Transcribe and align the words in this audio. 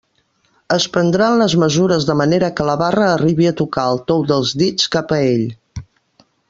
Es 0.75 0.87
prendran 0.95 1.35
les 1.41 1.55
mesures 1.63 2.07
de 2.11 2.15
manera 2.23 2.51
que 2.61 2.67
la 2.71 2.77
barra 2.83 3.05
arribi 3.11 3.47
a 3.51 3.55
tocar 3.63 3.87
el 3.93 4.03
tou 4.13 4.27
dels 4.33 4.59
dits 4.63 4.93
cap 4.97 5.19
a 5.19 5.25
ell. 5.33 5.49